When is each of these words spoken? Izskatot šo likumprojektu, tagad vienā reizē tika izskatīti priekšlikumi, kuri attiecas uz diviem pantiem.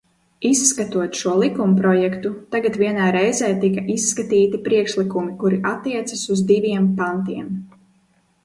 Izskatot 0.47 1.17
šo 1.19 1.33
likumprojektu, 1.41 2.31
tagad 2.55 2.79
vienā 2.83 3.09
reizē 3.17 3.51
tika 3.65 3.83
izskatīti 3.97 4.63
priekšlikumi, 4.69 5.37
kuri 5.45 5.61
attiecas 5.75 6.25
uz 6.37 6.43
diviem 6.55 6.89
pantiem. 7.03 7.55